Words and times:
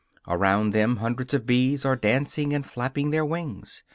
Around 0.27 0.71
them 0.71 0.95
hundreds 0.95 1.31
of 1.35 1.45
bees 1.45 1.85
are 1.85 1.95
dancing 1.95 2.55
and 2.55 2.65
flapping 2.65 3.11
their 3.11 3.23
wings. 3.23 3.83